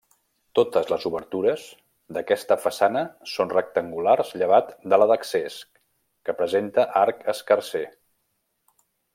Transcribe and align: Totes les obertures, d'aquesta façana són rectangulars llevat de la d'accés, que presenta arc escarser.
Totes 0.59 0.87
les 0.91 1.03
obertures, 1.09 1.65
d'aquesta 2.17 2.57
façana 2.63 3.03
són 3.33 3.53
rectangulars 3.53 4.33
llevat 4.43 4.73
de 4.95 5.01
la 5.03 5.09
d'accés, 5.15 5.61
que 6.29 6.39
presenta 6.43 6.91
arc 7.07 7.25
escarser. 7.37 7.87